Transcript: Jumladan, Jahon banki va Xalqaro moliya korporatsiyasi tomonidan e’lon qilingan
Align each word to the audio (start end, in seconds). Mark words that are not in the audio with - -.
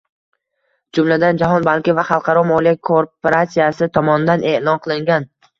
Jumladan, 0.97 1.41
Jahon 1.41 1.67
banki 1.67 1.95
va 2.01 2.07
Xalqaro 2.09 2.45
moliya 2.53 2.75
korporatsiyasi 2.89 3.93
tomonidan 3.99 4.49
e’lon 4.55 4.83
qilingan 4.89 5.33